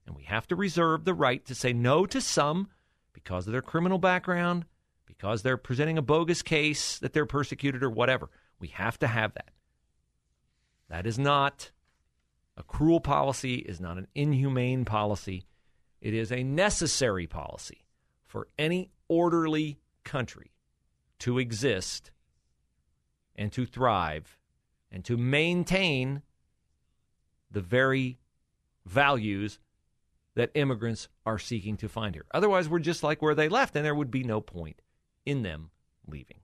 And 0.07 0.17
we 0.17 0.25
have 0.25 0.49
to 0.49 0.57
reserve 0.57 1.05
the 1.05 1.15
right 1.15 1.45
to 1.47 1.55
say 1.55 1.73
no 1.73 2.07
to 2.07 2.21
some 2.21 2.69
because 3.13 3.47
of 3.47 3.53
their 3.53 3.63
criminal 3.63 3.99
background, 3.99 4.65
because 5.07 5.43
they're 5.43 5.57
presenting 5.57 5.97
a 5.97 6.03
bogus 6.03 6.43
case 6.43 6.99
that 6.99 7.13
they're 7.13 7.25
persecuted 7.25 7.85
or 7.85 7.91
whatever. 7.91 8.31
We 8.59 8.69
have 8.69 8.99
to 8.99 9.07
have 9.07 9.35
that. 9.35 9.53
That 10.89 11.07
is 11.07 11.21
not 11.21 11.71
a 12.57 12.65
cruel 12.65 13.01
policy, 13.01 13.55
is 13.55 13.81
not 13.81 13.97
an 13.97 14.09
inhumane 14.17 14.85
policy. 14.85 15.47
It 16.01 16.15
is 16.15 16.33
a 16.33 16.43
necessary 16.43 17.29
policy 17.29 17.87
for 18.27 18.49
any 18.59 18.91
orderly 19.09 19.79
country 20.11 20.51
to 21.21 21.39
exist 21.39 22.11
and 23.37 23.53
to 23.53 23.65
thrive 23.65 24.37
and 24.91 25.05
to 25.05 25.17
maintain 25.17 26.23
the 27.49 27.61
very 27.61 28.19
values 28.85 29.61
that 30.35 30.51
immigrants 30.55 31.09
are 31.25 31.39
seeking 31.39 31.77
to 31.77 31.89
find 31.89 32.15
here. 32.17 32.27
Otherwise, 32.33 32.69
we're 32.69 32.81
just 32.81 33.05
like 33.05 33.23
where 33.23 33.37
they 33.37 33.49
left, 33.49 33.77
and 33.77 33.85
there 33.85 33.95
would 33.95 34.11
be 34.11 34.25
no 34.25 34.41
point 34.41 34.83
in 35.25 35.43
them 35.43 35.71
leaving. 36.07 36.41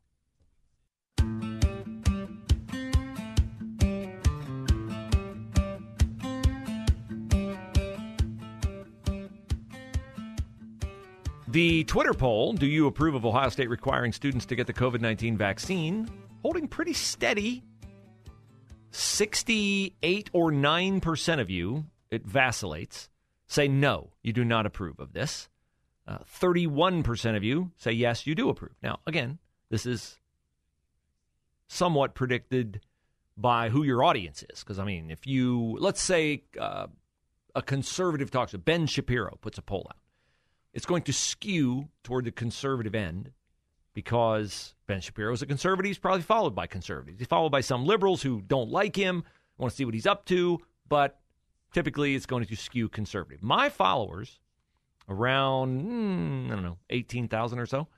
The 11.57 11.85
Twitter 11.85 12.13
poll 12.13 12.53
Do 12.53 12.67
you 12.67 12.87
approve 12.87 13.15
of 13.15 13.25
Ohio 13.25 13.49
State 13.49 13.71
requiring 13.71 14.13
students 14.13 14.45
to 14.45 14.57
get 14.57 14.67
the 14.67 14.75
COVID 14.75 15.01
19 15.01 15.39
vaccine? 15.39 16.07
Holding 16.43 16.69
pretty 16.69 16.93
steady. 16.93 17.65
68 18.91 20.29
or 20.35 20.53
9% 20.53 21.41
of 21.41 21.49
you, 21.49 21.87
it 22.11 22.27
vacillates, 22.27 23.09
say 23.47 23.69
no, 23.69 24.11
you 24.23 24.35
do 24.35 24.45
not 24.45 24.67
approve 24.67 25.01
of 25.01 25.15
this. 25.15 25.49
Uh, 26.07 26.19
31% 26.39 27.37
of 27.39 27.43
you 27.43 27.71
say 27.79 27.93
yes, 27.93 28.27
you 28.27 28.35
do 28.35 28.51
approve. 28.51 28.75
Now, 28.83 28.99
again, 29.07 29.39
this 29.71 29.87
is 29.87 30.19
somewhat 31.69 32.15
predicted 32.15 32.83
by 33.35 33.71
who 33.71 33.83
your 33.83 34.05
audience 34.05 34.45
is. 34.53 34.63
Because, 34.63 34.79
I 34.79 34.85
mean, 34.85 35.11
if 35.11 35.27
you, 35.27 35.79
let's 35.81 36.03
say 36.03 36.43
uh, 36.61 36.89
a 37.55 37.63
conservative 37.63 38.31
talks, 38.31 38.53
Ben 38.53 38.87
Shapiro 38.87 39.39
puts 39.41 39.57
a 39.57 39.63
poll 39.63 39.87
out 39.89 39.97
it's 40.77 40.85
going 40.85 41.01
to 41.01 41.13
skew 41.13 41.89
toward 42.05 42.27
the 42.27 42.31
conservative 42.31 42.95
end 42.95 43.33
because 43.95 44.75
Ben 44.87 45.01
Shapiro 45.01 45.33
is 45.33 45.41
a 45.41 45.47
conservative. 45.47 45.89
He's 45.89 45.99
probably 45.99 46.21
followed 46.21 46.55
by 46.55 46.67
conservatives. 46.67 47.19
He's 47.19 47.27
followed 47.27 47.49
by 47.49 47.63
some 47.63 47.87
liberals 47.87 48.21
who 48.21 48.43
don't 48.43 48.71
like 48.71 48.95
him, 48.95 49.25
want 49.57 49.71
to 49.71 49.77
see 49.77 49.87
what 49.87 49.95
he's 49.95 50.07
up 50.07 50.27
to, 50.27 50.59
but 50.87 51.19
typically 51.73 52.15
it's 52.15 52.27
going 52.27 52.45
to 52.45 52.57
skew 52.57 52.91
conservative. 52.91 53.43
My 53.43 53.71
followers, 53.71 54.39
around, 55.09 55.81
hmm, 55.81 56.49
I 56.53 56.55
don't 56.55 56.65
know, 56.65 56.77
18,000 56.91 57.59
or 57.59 57.65
so, 57.65 57.89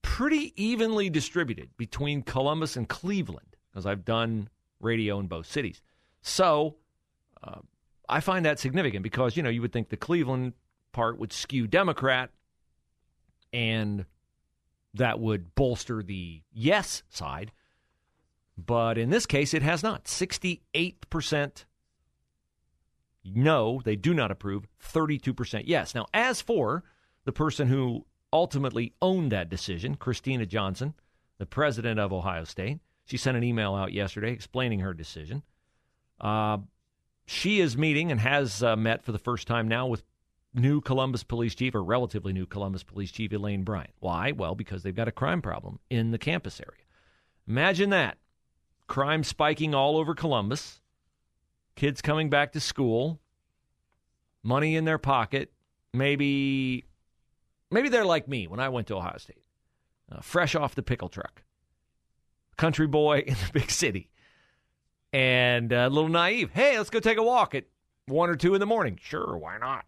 pretty 0.00 0.54
evenly 0.56 1.10
distributed 1.10 1.68
between 1.76 2.22
Columbus 2.22 2.74
and 2.74 2.88
Cleveland 2.88 3.54
because 3.70 3.84
I've 3.84 4.06
done 4.06 4.48
radio 4.80 5.20
in 5.20 5.26
both 5.26 5.44
cities. 5.44 5.82
So 6.22 6.76
uh, 7.44 7.58
I 8.08 8.20
find 8.20 8.46
that 8.46 8.58
significant 8.58 9.02
because, 9.02 9.36
you 9.36 9.42
know, 9.42 9.50
you 9.50 9.60
would 9.60 9.74
think 9.74 9.90
the 9.90 9.98
Cleveland 9.98 10.54
part 10.92 11.18
would 11.18 11.32
skew 11.32 11.66
Democrat, 11.66 12.30
and 13.52 14.04
that 14.94 15.20
would 15.20 15.54
bolster 15.54 16.02
the 16.02 16.42
yes 16.52 17.02
side. 17.08 17.52
But 18.56 18.98
in 18.98 19.10
this 19.10 19.26
case, 19.26 19.54
it 19.54 19.62
has 19.62 19.82
not. 19.82 20.04
68% 20.04 21.64
no, 23.34 23.80
they 23.84 23.96
do 23.96 24.14
not 24.14 24.30
approve, 24.30 24.66
32% 24.82 25.62
yes. 25.66 25.94
Now, 25.94 26.06
as 26.14 26.40
for 26.40 26.84
the 27.24 27.32
person 27.32 27.68
who 27.68 28.06
ultimately 28.32 28.94
owned 29.00 29.32
that 29.32 29.48
decision, 29.48 29.96
Kristina 29.96 30.46
Johnson, 30.46 30.94
the 31.38 31.46
president 31.46 32.00
of 32.00 32.12
Ohio 32.12 32.44
State, 32.44 32.78
she 33.04 33.16
sent 33.16 33.36
an 33.36 33.44
email 33.44 33.74
out 33.74 33.92
yesterday 33.92 34.32
explaining 34.32 34.80
her 34.80 34.94
decision. 34.94 35.42
Uh, 36.20 36.58
she 37.26 37.60
is 37.60 37.76
meeting 37.76 38.10
and 38.10 38.20
has 38.20 38.62
uh, 38.62 38.76
met 38.76 39.02
for 39.02 39.12
the 39.12 39.18
first 39.18 39.46
time 39.46 39.68
now 39.68 39.86
with 39.86 40.02
new 40.54 40.80
Columbus 40.80 41.22
Police 41.22 41.54
Chief, 41.54 41.74
or 41.74 41.82
relatively 41.82 42.32
new 42.32 42.46
Columbus 42.46 42.82
Police 42.82 43.10
Chief, 43.10 43.32
Elaine 43.32 43.62
Bryant. 43.62 43.92
Why? 44.00 44.32
Well, 44.32 44.54
because 44.54 44.82
they've 44.82 44.94
got 44.94 45.08
a 45.08 45.12
crime 45.12 45.42
problem 45.42 45.78
in 45.90 46.10
the 46.10 46.18
campus 46.18 46.60
area. 46.60 46.84
Imagine 47.46 47.90
that. 47.90 48.18
Crime 48.86 49.22
spiking 49.22 49.74
all 49.74 49.98
over 49.98 50.14
Columbus, 50.14 50.80
kids 51.76 52.00
coming 52.00 52.30
back 52.30 52.52
to 52.52 52.60
school, 52.60 53.20
money 54.42 54.76
in 54.76 54.84
their 54.86 54.98
pocket. 54.98 55.52
Maybe, 55.92 56.86
maybe 57.70 57.90
they're 57.90 58.04
like 58.04 58.28
me 58.28 58.46
when 58.46 58.60
I 58.60 58.70
went 58.70 58.86
to 58.86 58.96
Ohio 58.96 59.18
State, 59.18 59.42
uh, 60.10 60.20
fresh 60.20 60.54
off 60.54 60.74
the 60.74 60.82
pickle 60.82 61.08
truck, 61.08 61.42
country 62.56 62.86
boy 62.86 63.18
in 63.26 63.34
the 63.34 63.50
big 63.52 63.70
city, 63.70 64.10
and 65.12 65.70
a 65.70 65.88
little 65.90 66.08
naive. 66.08 66.50
Hey, 66.52 66.78
let's 66.78 66.90
go 66.90 67.00
take 67.00 67.18
a 67.18 67.22
walk 67.22 67.54
at 67.54 67.64
one 68.06 68.30
or 68.30 68.36
two 68.36 68.54
in 68.54 68.60
the 68.60 68.66
morning. 68.66 68.98
Sure, 69.02 69.36
why 69.36 69.58
not? 69.58 69.84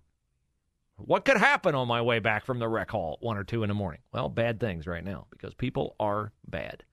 What 1.05 1.25
could 1.25 1.37
happen 1.37 1.75
on 1.75 1.89
my 1.89 2.01
way 2.03 2.19
back 2.19 2.45
from 2.45 2.59
the 2.59 2.69
rec 2.69 2.91
hall 2.91 3.19
at 3.21 3.25
1 3.25 3.37
or 3.37 3.45
2 3.45 3.63
in 3.63 3.69
the 3.69 3.75
morning? 3.75 4.01
Well, 4.13 4.29
bad 4.29 4.61
things 4.61 4.87
right 4.87 5.05
now 5.05 5.27
because 5.31 5.55
people 5.55 5.97
are 5.99 6.33
bad. 6.47 6.85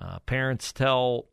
Uh, 0.00 0.18
parents 0.20 0.72
tell 0.72 1.28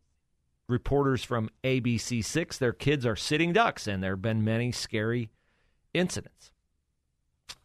reporters 0.67 1.24
from 1.24 1.50
ABC6 1.63 2.58
their 2.58 2.74
kids 2.74 3.05
are 3.05 3.15
sitting 3.15 3.53
ducks, 3.53 3.88
and 3.88 4.01
there 4.01 4.13
have 4.13 4.22
been 4.22 4.43
many 4.43 4.72
scary 4.72 5.29
incidents. 5.93 6.51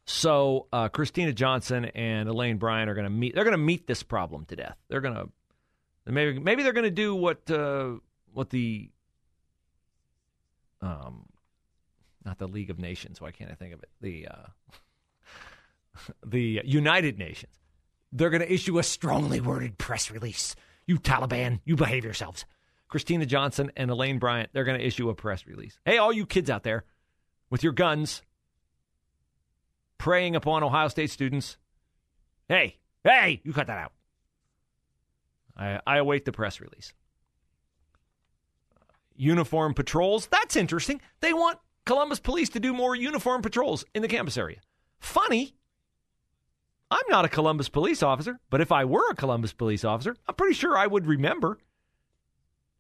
So 0.05 0.67
uh, 0.73 0.89
Kristina 0.89 1.35
Johnson 1.35 1.87
and 1.87 2.29
Elaine 2.29 2.57
Bryant 2.57 2.89
are 2.89 2.95
going 2.95 3.05
to 3.05 3.11
meet. 3.11 3.35
They're 3.35 3.45
going 3.45 3.53
to 3.53 3.59
meet 3.59 3.87
this 3.87 4.03
problem 4.03 4.47
to 4.47 4.57
death. 4.57 4.77
They're 4.89 5.03
going 5.03 5.15
to 5.15 5.29
maybe 6.07 6.39
maybe 6.39 6.63
they're 6.63 6.73
going 6.73 6.85
to 6.85 6.91
do 6.91 7.15
what 7.15 7.51
uh, 7.51 7.97
what 8.33 8.51
the 8.51 8.91
um, 10.81 11.27
not 12.29 12.39
the 12.39 12.47
League 12.47 12.69
of 12.69 12.79
Nations. 12.79 13.21
Why 13.21 13.31
can't 13.31 13.51
I 13.51 13.55
think 13.55 13.73
of 13.73 13.83
it? 13.83 13.89
The 14.03 14.29
uh, 14.29 14.47
the 16.27 16.61
United 16.65 17.19
Nations. 17.19 17.53
They're 18.13 18.31
going 18.31 18.43
to 18.43 18.53
issue 18.53 18.79
a 18.79 18.83
strongly 18.83 19.41
worded 19.41 19.79
press 19.79 20.11
release. 20.11 20.55
You 20.87 20.99
Taliban, 20.99 21.61
you 21.65 21.75
behave 21.75 22.05
yourselves. 22.05 22.45
Kristina 22.91 23.27
Johnson 23.27 23.71
and 23.77 23.91
Elaine 23.91 24.19
Bryant, 24.19 24.51
they're 24.53 24.65
going 24.65 24.79
to 24.79 24.87
issue 24.87 25.11
a 25.11 25.15
press 25.15 25.47
release. 25.47 25.79
Hey, 25.85 25.99
all 25.99 26.13
you 26.13 26.25
kids 26.25 26.49
out 26.49 26.63
there 26.63 26.85
with 27.51 27.63
your 27.63 27.73
guns 27.73 28.23
preying 29.99 30.37
upon 30.37 30.63
Ohio 30.63 30.89
State 30.89 31.11
students. 31.11 31.59
Hey, 32.49 32.79
hey, 33.05 33.41
you 33.45 33.53
cut 33.53 33.67
that 33.67 33.79
out. 33.79 33.93
I, 35.57 35.81
I 35.87 35.99
await 35.99 36.25
the 36.25 36.33
press 36.33 36.61
release. 36.61 36.93
Uniform 39.17 39.75
patrols, 39.75 40.27
that's 40.29 40.57
interesting. 40.57 41.01
They 41.21 41.35
want 41.35 41.59
Columbus 41.89 42.21
police 42.21 42.51
to 42.51 42.61
do 42.61 42.75
more 42.75 42.95
uniform 42.95 43.41
patrols 43.41 43.83
in 43.95 44.03
the 44.03 44.09
campus 44.09 44.37
area. 44.37 44.61
Funny. 45.01 45.55
I'm 46.91 47.09
not 47.09 47.25
a 47.25 47.31
Columbus 47.31 47.71
police 47.71 48.03
officer, 48.03 48.39
but 48.51 48.61
if 48.61 48.71
I 48.71 48.85
were 48.85 49.11
a 49.11 49.15
Columbus 49.15 49.55
police 49.55 49.87
officer, 49.87 50.15
I'm 50.27 50.35
pretty 50.35 50.55
sure 50.55 50.77
I 50.77 50.87
would 50.87 51.07
remember. 51.07 51.57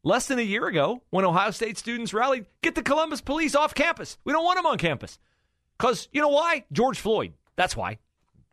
Less 0.03 0.27
than 0.27 0.38
a 0.38 0.43
year 0.43 0.67
ago, 0.67 1.00
when 1.09 1.25
Ohio 1.25 1.53
State 1.53 1.79
students 1.79 2.12
rallied, 2.12 2.45
get 2.61 2.75
the 2.75 2.83
Columbus 2.83 3.23
police 3.23 3.55
off 3.55 3.75
campus. 3.75 4.19
We 4.25 4.35
don't 4.35 4.45
want 4.45 4.59
them 4.59 4.67
on 4.67 4.77
campus. 4.77 5.19
Because 5.79 6.11
you 6.12 6.21
know 6.21 6.29
why? 6.29 6.67
George 6.71 6.99
Floyd. 6.99 7.33
That's 7.57 7.75
why. 7.75 7.97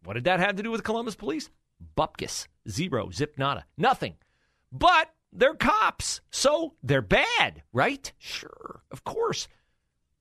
What 0.05 0.13
did 0.13 0.23
that 0.23 0.39
have 0.39 0.55
to 0.55 0.63
do 0.63 0.71
with 0.71 0.85
Columbus 0.85 1.15
police? 1.15 1.49
Bupkis. 1.97 2.47
Zero. 2.69 3.09
Zip 3.11 3.37
nada. 3.37 3.65
Nothing. 3.77 4.15
But 4.71 5.09
they're 5.33 5.53
cops, 5.53 6.21
so 6.31 6.75
they're 6.81 7.01
bad, 7.01 7.63
right? 7.73 8.13
Sure, 8.17 8.83
of 8.89 9.03
course. 9.03 9.49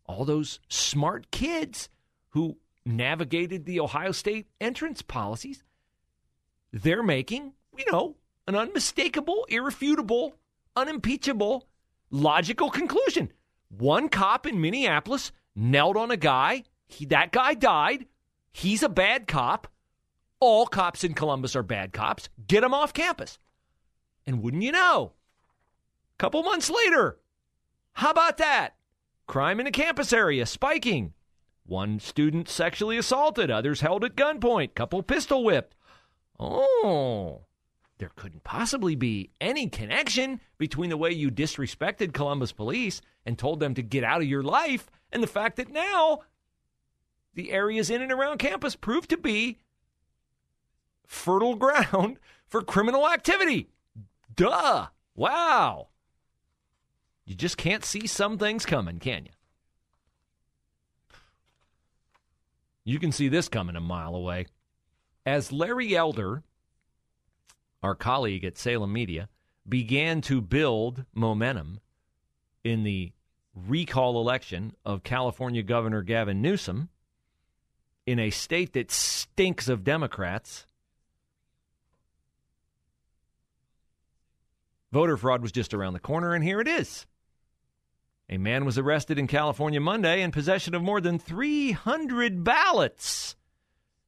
All 0.06 0.24
those 0.24 0.60
smart 0.68 1.30
kids 1.30 1.88
who 2.30 2.58
navigated 2.84 3.64
the 3.64 3.80
Ohio 3.80 4.12
State 4.12 4.46
entrance 4.60 5.02
policies, 5.02 5.62
they're 6.72 7.02
making, 7.02 7.52
you 7.76 7.84
know, 7.90 8.16
an 8.46 8.54
unmistakable, 8.54 9.46
irrefutable, 9.48 10.34
unimpeachable, 10.76 11.66
logical 12.10 12.70
conclusion. 12.70 13.32
One 13.68 14.08
cop 14.08 14.46
in 14.46 14.60
Minneapolis 14.60 15.32
knelt 15.54 15.96
on 15.96 16.10
a 16.10 16.16
guy. 16.16 16.64
He, 16.86 17.06
that 17.06 17.32
guy 17.32 17.54
died. 17.54 18.06
He's 18.52 18.82
a 18.82 18.88
bad 18.88 19.26
cop. 19.26 19.68
All 20.40 20.66
cops 20.66 21.04
in 21.04 21.14
Columbus 21.14 21.56
are 21.56 21.62
bad 21.62 21.92
cops. 21.92 22.28
Get 22.46 22.60
them 22.60 22.74
off 22.74 22.92
campus. 22.92 23.38
And 24.26 24.42
wouldn't 24.42 24.62
you 24.62 24.72
know, 24.72 25.12
a 26.14 26.18
couple 26.18 26.42
months 26.42 26.70
later, 26.70 27.18
how 27.92 28.10
about 28.10 28.38
that? 28.38 28.76
Crime 29.26 29.60
in 29.60 29.66
a 29.66 29.72
campus 29.72 30.12
area 30.12 30.46
spiking. 30.46 31.14
One 31.66 31.98
student 31.98 32.48
sexually 32.48 32.98
assaulted, 32.98 33.50
others 33.50 33.80
held 33.80 34.04
at 34.04 34.16
gunpoint, 34.16 34.74
couple 34.74 35.02
pistol 35.02 35.44
whipped. 35.44 35.74
Oh, 36.38 37.46
there 37.98 38.10
couldn't 38.16 38.44
possibly 38.44 38.94
be 38.94 39.30
any 39.40 39.68
connection 39.68 40.40
between 40.58 40.90
the 40.90 40.96
way 40.96 41.10
you 41.10 41.30
disrespected 41.30 42.12
Columbus 42.12 42.52
police 42.52 43.00
and 43.24 43.38
told 43.38 43.60
them 43.60 43.74
to 43.74 43.82
get 43.82 44.04
out 44.04 44.20
of 44.20 44.28
your 44.28 44.42
life 44.42 44.90
and 45.10 45.22
the 45.22 45.28
fact 45.28 45.56
that 45.56 45.70
now 45.70 46.20
the 47.32 47.50
areas 47.50 47.88
in 47.88 48.02
and 48.02 48.12
around 48.12 48.38
campus 48.38 48.76
prove 48.76 49.08
to 49.08 49.16
be 49.16 49.58
fertile 51.06 51.54
ground 51.56 52.18
for 52.46 52.62
criminal 52.62 53.08
activity. 53.08 53.70
Duh. 54.34 54.88
Wow. 55.14 55.88
You 57.24 57.34
just 57.34 57.56
can't 57.56 57.84
see 57.84 58.06
some 58.06 58.38
things 58.38 58.66
coming, 58.66 58.98
can 58.98 59.24
you? 59.24 59.30
You 62.84 62.98
can 62.98 63.12
see 63.12 63.28
this 63.28 63.48
coming 63.48 63.76
a 63.76 63.80
mile 63.80 64.14
away. 64.14 64.46
As 65.24 65.50
Larry 65.50 65.96
Elder, 65.96 66.42
our 67.82 67.94
colleague 67.94 68.44
at 68.44 68.58
Salem 68.58 68.92
Media, 68.92 69.28
began 69.66 70.20
to 70.22 70.42
build 70.42 71.06
momentum 71.14 71.80
in 72.62 72.82
the 72.82 73.12
recall 73.54 74.20
election 74.20 74.74
of 74.84 75.02
California 75.02 75.62
Governor 75.62 76.02
Gavin 76.02 76.42
Newsom 76.42 76.90
in 78.06 78.18
a 78.18 78.30
state 78.30 78.74
that 78.74 78.90
stinks 78.90 79.68
of 79.68 79.84
Democrats, 79.84 80.66
voter 84.92 85.16
fraud 85.16 85.40
was 85.40 85.52
just 85.52 85.72
around 85.72 85.94
the 85.94 86.00
corner, 86.00 86.34
and 86.34 86.44
here 86.44 86.60
it 86.60 86.68
is. 86.68 87.06
A 88.28 88.38
man 88.38 88.64
was 88.64 88.78
arrested 88.78 89.18
in 89.18 89.26
California 89.26 89.80
Monday 89.80 90.22
in 90.22 90.30
possession 90.30 90.74
of 90.74 90.82
more 90.82 91.00
than 91.00 91.18
300 91.18 92.42
ballots. 92.42 93.36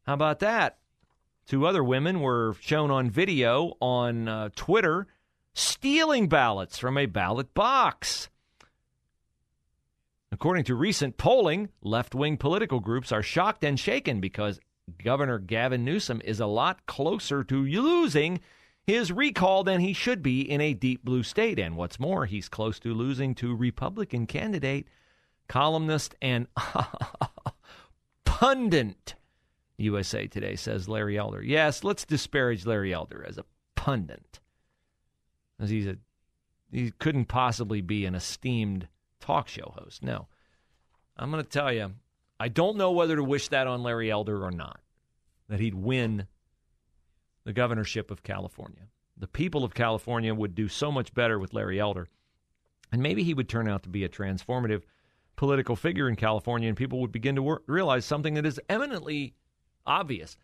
How 0.07 0.15
about 0.15 0.39
that? 0.39 0.79
Two 1.47 1.67
other 1.67 1.85
women 1.85 2.21
were 2.21 2.57
shown 2.61 2.91
on 2.91 3.11
video 3.11 3.75
on 3.81 4.27
uh, 4.27 4.49
Twitter 4.57 5.07
stealing 5.55 6.29
ballots 6.29 6.79
from 6.79 6.99
a 6.99 7.07
ballot 7.07 7.55
box. 7.55 8.29
According 10.33 10.65
to 10.65 10.75
recent 10.75 11.17
polling, 11.17 11.69
left 11.83 12.15
wing 12.15 12.37
political 12.37 12.81
groups 12.81 13.13
are 13.13 13.23
shocked 13.23 13.65
and 13.65 13.79
shaken 13.79 14.21
because 14.21 14.61
Governor 15.03 15.39
Gavin 15.39 15.85
Newsom 15.85 16.21
is 16.25 16.41
a 16.41 16.47
lot 16.47 16.85
closer 16.87 17.45
to 17.45 17.65
losing 17.65 18.41
his 18.87 19.11
recall 19.11 19.65
than 19.65 19.81
he 19.81 19.93
should 19.93 20.23
be 20.23 20.41
in 20.41 20.61
a 20.61 20.75
deep 20.75 21.05
blue 21.05 21.23
state. 21.23 21.59
And 21.59 21.77
what's 21.77 21.99
more, 21.99 22.27
he's 22.27 22.49
close 22.49 22.79
to 22.81 22.95
losing 22.95 23.35
to 23.37 23.55
Republican 23.55 24.27
candidate, 24.27 24.87
columnist, 25.49 26.15
and 26.23 26.47
pundit. 28.25 29.15
USA 29.79 30.27
Today 30.27 30.57
says 30.57 30.89
Larry 30.89 31.19
Elder. 31.19 31.43
Yes, 31.43 31.85
let's 31.85 32.05
disparage 32.05 32.65
Larry 32.65 32.95
Elder 32.95 33.25
as 33.29 33.37
a 33.37 33.45
pundit. 33.75 34.41
As 35.61 35.71
he's 35.71 35.87
a 35.87 35.97
he 36.73 36.91
couldn't 36.91 37.27
possibly 37.27 37.81
be 37.81 38.05
an 38.07 38.15
esteemed 38.15 38.89
talk 39.21 39.49
show 39.49 39.73
host. 39.79 40.03
No. 40.03 40.27
I'm 41.17 41.31
going 41.31 41.43
to 41.43 41.49
tell 41.49 41.73
you, 41.73 41.93
I 42.39 42.49
don't 42.49 42.77
know 42.77 42.91
whether 42.91 43.17
to 43.17 43.25
wish 43.25 43.49
that 43.49 43.67
on 43.67 43.83
Larry 43.83 44.11
Elder 44.11 44.45
or 44.45 44.51
not, 44.51 44.81
that 45.49 45.61
he'd 45.61 45.75
win 45.75 46.27
the 47.47 47.53
governorship 47.53 48.11
of 48.11 48.25
California. 48.25 48.89
The 49.17 49.29
people 49.29 49.63
of 49.65 49.73
California 49.73 50.35
would 50.35 50.57
do 50.57 50.67
so 50.69 50.91
much 50.91 51.15
better 51.15 51.39
with 51.39 51.55
Larry 51.55 51.79
Elder. 51.79 52.09
And 52.91 53.01
maybe 53.01 53.23
he 53.23 53.35
would 53.35 53.49
turn 53.49 53.69
out 53.69 53.85
to 53.85 53.89
be 53.89 54.03
a 54.03 54.09
transformative 54.09 54.83
political 55.37 55.77
figure 55.77 56.09
in 56.09 56.17
California, 56.17 56.69
and 56.69 56.77
people 56.77 57.01
would 57.01 57.13
begin 57.13 57.37
to 57.37 57.43
wor- 57.43 57.63
realize 57.69 58.05
something 58.05 58.35
that 58.35 58.45
is 58.45 58.61
eminently 58.69 59.35
obvious 59.87 60.37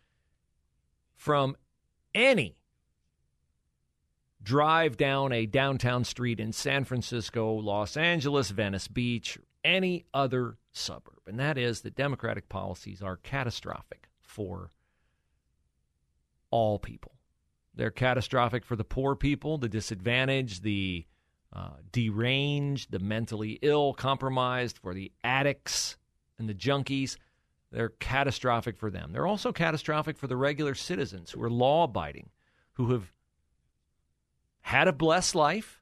from 1.17 1.57
any 2.15 2.55
drive 4.41 4.95
down 4.95 5.33
a 5.33 5.45
downtown 5.45 6.05
street 6.05 6.39
in 6.39 6.53
San 6.53 6.85
Francisco, 6.85 7.53
Los 7.53 7.97
Angeles, 7.97 8.49
Venice 8.49 8.87
Beach, 8.87 9.37
any 9.63 10.05
other 10.13 10.57
suburb. 10.71 11.19
And 11.27 11.37
that 11.39 11.57
is 11.57 11.81
that 11.81 11.95
Democratic 11.95 12.47
policies 12.47 13.01
are 13.01 13.17
catastrophic 13.17 14.07
for 14.21 14.71
all 16.53 16.77
people. 16.77 17.13
They're 17.73 17.89
catastrophic 17.89 18.63
for 18.63 18.75
the 18.75 18.83
poor 18.83 19.15
people, 19.15 19.57
the 19.57 19.67
disadvantaged, 19.67 20.61
the 20.61 21.07
uh, 21.51 21.77
deranged, 21.91 22.91
the 22.91 22.99
mentally 22.99 23.57
ill, 23.63 23.95
compromised, 23.95 24.77
for 24.77 24.93
the 24.93 25.11
addicts 25.23 25.97
and 26.37 26.47
the 26.47 26.53
junkies. 26.53 27.17
They're 27.71 27.89
catastrophic 27.89 28.77
for 28.77 28.91
them. 28.91 29.11
They're 29.11 29.25
also 29.25 29.51
catastrophic 29.51 30.15
for 30.15 30.27
the 30.27 30.37
regular 30.37 30.75
citizens 30.75 31.31
who 31.31 31.41
are 31.41 31.49
law 31.49 31.85
abiding, 31.85 32.29
who 32.73 32.91
have 32.91 33.11
had 34.61 34.87
a 34.87 34.93
blessed 34.93 35.33
life, 35.33 35.81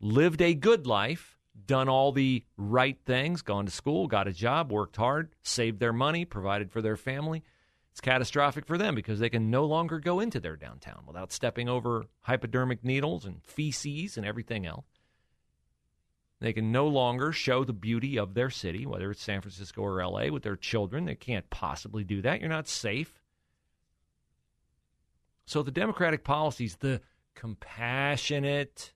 lived 0.00 0.40
a 0.40 0.54
good 0.54 0.86
life, 0.86 1.36
done 1.66 1.88
all 1.88 2.12
the 2.12 2.44
right 2.56 2.98
things, 3.04 3.42
gone 3.42 3.66
to 3.66 3.72
school, 3.72 4.06
got 4.06 4.28
a 4.28 4.32
job, 4.32 4.70
worked 4.70 4.96
hard, 4.96 5.34
saved 5.42 5.80
their 5.80 5.92
money, 5.92 6.24
provided 6.24 6.70
for 6.70 6.80
their 6.80 6.96
family 6.96 7.42
it's 7.96 8.02
catastrophic 8.02 8.66
for 8.66 8.76
them 8.76 8.94
because 8.94 9.20
they 9.20 9.30
can 9.30 9.50
no 9.50 9.64
longer 9.64 9.98
go 9.98 10.20
into 10.20 10.38
their 10.38 10.54
downtown 10.54 11.04
without 11.06 11.32
stepping 11.32 11.66
over 11.66 12.04
hypodermic 12.20 12.84
needles 12.84 13.24
and 13.24 13.42
feces 13.42 14.18
and 14.18 14.26
everything 14.26 14.66
else. 14.66 14.84
They 16.38 16.52
can 16.52 16.70
no 16.70 16.88
longer 16.88 17.32
show 17.32 17.64
the 17.64 17.72
beauty 17.72 18.18
of 18.18 18.34
their 18.34 18.50
city, 18.50 18.84
whether 18.84 19.10
it's 19.10 19.22
San 19.22 19.40
Francisco 19.40 19.80
or 19.80 20.04
LA, 20.04 20.26
with 20.26 20.42
their 20.42 20.56
children. 20.56 21.06
They 21.06 21.14
can't 21.14 21.48
possibly 21.48 22.04
do 22.04 22.20
that. 22.20 22.40
You're 22.40 22.50
not 22.50 22.68
safe. 22.68 23.18
So 25.46 25.62
the 25.62 25.70
Democratic 25.70 26.22
policies, 26.22 26.76
the 26.76 27.00
compassionate 27.34 28.92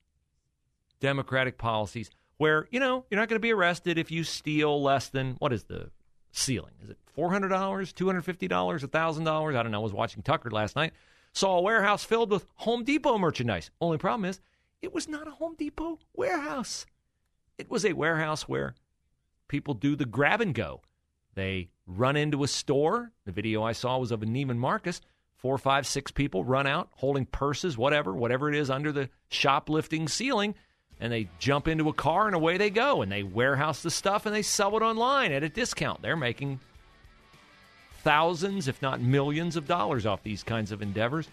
Democratic 0.99 1.57
policies, 1.57 2.11
where, 2.37 2.67
you 2.69 2.79
know, 2.79 3.05
you're 3.09 3.19
not 3.19 3.29
going 3.29 3.41
to 3.41 3.47
be 3.47 3.51
arrested 3.51 3.97
if 3.97 4.11
you 4.11 4.23
steal 4.23 4.79
less 4.79 5.09
than, 5.09 5.37
what 5.39 5.53
is 5.53 5.63
the 5.63 5.89
ceiling? 6.31 6.73
Is 6.83 6.89
it 6.89 6.97
$400, 7.17 7.49
$250, 7.49 8.49
$1,000. 8.49 9.55
I 9.55 9.63
don't 9.63 9.71
know. 9.71 9.79
I 9.79 9.83
was 9.83 9.93
watching 9.93 10.23
Tucker 10.23 10.51
last 10.51 10.75
night. 10.75 10.93
Saw 11.33 11.57
a 11.57 11.61
warehouse 11.61 12.03
filled 12.03 12.31
with 12.31 12.45
Home 12.55 12.83
Depot 12.83 13.17
merchandise. 13.17 13.71
Only 13.79 13.97
problem 13.97 14.25
is, 14.25 14.39
it 14.81 14.93
was 14.93 15.07
not 15.07 15.27
a 15.27 15.31
Home 15.31 15.55
Depot 15.57 15.99
warehouse. 16.13 16.85
It 17.57 17.69
was 17.69 17.85
a 17.85 17.93
warehouse 17.93 18.49
where 18.49 18.75
people 19.47 19.73
do 19.73 19.95
the 19.95 20.05
grab 20.05 20.41
and 20.41 20.53
go. 20.53 20.81
They 21.35 21.69
run 21.85 22.17
into 22.17 22.43
a 22.43 22.47
store. 22.47 23.11
The 23.25 23.31
video 23.31 23.63
I 23.63 23.71
saw 23.71 23.97
was 23.97 24.11
of 24.11 24.23
a 24.23 24.25
Neiman 24.25 24.57
Marcus. 24.57 25.01
Four, 25.35 25.57
five, 25.57 25.87
six 25.87 26.11
people 26.11 26.43
run 26.43 26.67
out 26.67 26.89
holding 26.95 27.25
purses, 27.25 27.77
whatever, 27.77 28.13
whatever 28.13 28.49
it 28.49 28.55
is 28.55 28.69
under 28.69 28.91
the 28.91 29.09
shoplifting 29.29 30.07
ceiling 30.07 30.55
and 31.01 31.11
they 31.11 31.27
jump 31.39 31.67
into 31.67 31.89
a 31.89 31.93
car 31.93 32.27
and 32.27 32.35
away 32.35 32.57
they 32.57 32.69
go 32.69 33.01
and 33.01 33.11
they 33.11 33.23
warehouse 33.23 33.81
the 33.81 33.89
stuff 33.89 34.27
and 34.27 34.33
they 34.33 34.43
sell 34.43 34.77
it 34.77 34.83
online 34.83 35.31
at 35.31 35.43
a 35.43 35.49
discount. 35.49 36.01
They're 36.03 36.15
making 36.15 36.59
thousands, 38.03 38.67
if 38.67 38.81
not 38.83 39.01
millions, 39.01 39.55
of 39.55 39.67
dollars 39.67 40.05
off 40.05 40.21
these 40.21 40.43
kinds 40.43 40.71
of 40.71 40.83
endeavors. 40.83 41.27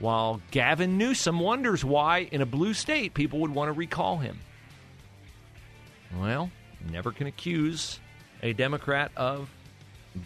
While 0.00 0.42
Gavin 0.50 0.98
Newsom 0.98 1.38
wonders 1.38 1.84
why, 1.84 2.28
in 2.30 2.42
a 2.42 2.46
blue 2.46 2.74
state, 2.74 3.14
people 3.14 3.38
would 3.40 3.54
want 3.54 3.68
to 3.68 3.72
recall 3.72 4.18
him. 4.18 4.38
Well, 6.18 6.50
never 6.90 7.12
can 7.12 7.28
accuse 7.28 8.00
a 8.42 8.52
Democrat 8.52 9.12
of 9.16 9.48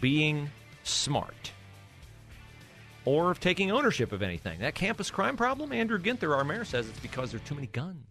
being 0.01 0.49
smart 0.83 1.51
or 3.05 3.31
of 3.31 3.39
taking 3.39 3.71
ownership 3.71 4.11
of 4.11 4.21
anything. 4.21 4.59
That 4.59 4.75
campus 4.75 5.11
crime 5.11 5.37
problem, 5.37 5.71
Andrew 5.71 5.99
Ginther, 5.99 6.35
our 6.35 6.43
mayor, 6.43 6.65
says 6.65 6.89
it's 6.89 6.99
because 6.99 7.31
there 7.31 7.39
are 7.39 7.47
too 7.47 7.55
many 7.55 7.67
guns. 7.67 8.10